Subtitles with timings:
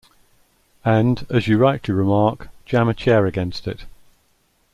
[0.83, 3.85] And, as you rightly remark, jam a chair against it.